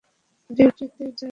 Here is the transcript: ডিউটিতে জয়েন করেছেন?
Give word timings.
ডিউটিতে 0.49 0.85
জয়েন 0.85 1.09
করেছেন? 1.09 1.29